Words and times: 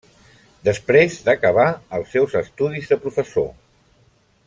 Després 0.67 1.17
d'acabar 1.27 1.67
els 1.99 2.15
seus 2.17 2.35
estudis 2.43 2.91
de 2.95 2.99
professor. 3.07 3.51